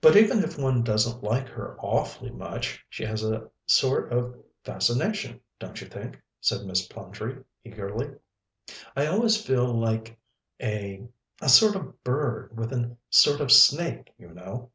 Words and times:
"But 0.00 0.16
even 0.16 0.42
if 0.42 0.58
one 0.58 0.82
doesn't 0.82 1.22
like 1.22 1.46
her 1.50 1.76
awfully 1.78 2.32
much, 2.32 2.84
she 2.90 3.04
has 3.04 3.22
a 3.22 3.48
sort 3.64 4.12
of 4.12 4.34
fascination, 4.64 5.40
don't 5.60 5.80
you 5.80 5.86
think?" 5.86 6.20
said 6.40 6.66
Miss 6.66 6.84
Plumtree 6.88 7.36
eagerly. 7.62 8.16
"I 8.96 9.06
always 9.06 9.40
feel 9.40 9.72
like 9.72 10.18
a 10.60 11.06
a 11.40 11.48
sort 11.48 11.76
of 11.76 12.02
bird 12.02 12.56
with 12.58 12.72
a 12.72 12.96
sort 13.08 13.40
of 13.40 13.52
snake, 13.52 14.12
you 14.18 14.30
know." 14.30 14.72